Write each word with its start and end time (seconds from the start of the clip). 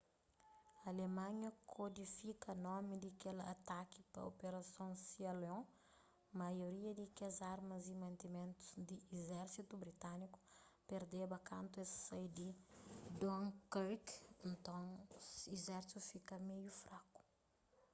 alemanha 0.89 1.49
kódifika 1.73 2.49
nomi 2.67 2.95
di 3.03 3.09
kel 3.21 3.37
ataki 3.53 4.01
pa 4.11 4.19
'operason 4.25 4.91
sealion 5.09 5.61
maioria 6.43 6.91
di 6.99 7.05
kes 7.17 7.37
armas 7.53 7.83
y 7.93 7.95
mantimentus 8.03 8.67
di 8.87 8.95
izérsitu 9.17 9.73
britániku 9.83 10.39
perdeba 10.89 11.37
kantu 11.49 11.75
es 11.85 11.91
sai 12.05 12.25
di 12.37 12.47
dunkirk 13.19 14.05
nton 14.51 14.85
izérsitu 15.55 15.99
fika 16.09 16.35
meiu 16.47 16.71
fraku 16.81 17.21